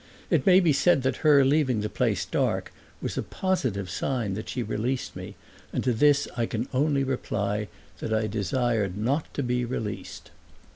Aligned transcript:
It 0.31 0.47
may 0.47 0.59
be 0.59 0.73
said 0.73 1.03
that 1.03 1.17
her 1.17 1.45
leaving 1.45 1.81
the 1.81 1.87
place 1.87 2.25
dark 2.25 2.73
was 3.03 3.19
a 3.19 3.21
positive 3.21 3.87
sign 3.87 4.33
that 4.33 4.49
she 4.49 4.63
released 4.63 5.15
me, 5.15 5.35
and 5.71 5.83
to 5.83 5.93
this 5.93 6.27
I 6.35 6.47
can 6.47 6.67
only 6.73 7.03
reply 7.03 7.67
that 7.99 8.11
I 8.11 8.25
desired 8.25 8.97
not 8.97 9.31
to 9.35 9.43
be 9.43 9.63
released. 9.63 10.31